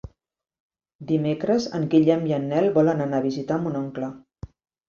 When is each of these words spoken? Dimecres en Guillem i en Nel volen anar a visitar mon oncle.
Dimecres 1.11 1.67
en 1.79 1.85
Guillem 1.93 2.25
i 2.31 2.35
en 2.39 2.49
Nel 2.55 2.71
volen 2.81 3.07
anar 3.07 3.21
a 3.23 3.27
visitar 3.29 3.63
mon 3.67 3.81
oncle. 3.83 4.11